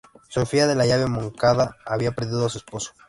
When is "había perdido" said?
1.85-2.47